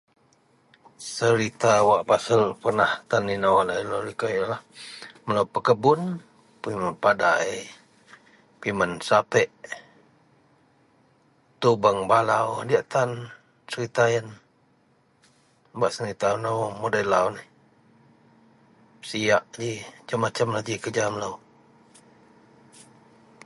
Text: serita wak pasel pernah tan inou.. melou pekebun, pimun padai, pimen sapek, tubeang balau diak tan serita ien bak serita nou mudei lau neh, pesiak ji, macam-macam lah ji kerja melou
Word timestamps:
serita 1.15 1.73
wak 1.89 2.01
pasel 2.09 2.41
pernah 2.63 2.91
tan 3.09 3.23
inou.. 3.35 3.57
melou 5.25 5.45
pekebun, 5.53 5.99
pimun 6.61 6.93
padai, 7.03 7.53
pimen 8.61 8.91
sapek, 9.07 9.49
tubeang 11.61 11.99
balau 12.11 12.47
diak 12.69 12.85
tan 12.93 13.09
serita 13.71 14.03
ien 14.15 14.27
bak 15.79 15.91
serita 15.95 16.27
nou 16.43 16.59
mudei 16.79 17.05
lau 17.13 17.27
neh, 17.35 17.47
pesiak 18.99 19.43
ji, 19.55 19.69
macam-macam 19.95 20.47
lah 20.55 20.63
ji 20.67 20.75
kerja 20.83 21.05
melou 21.13 21.33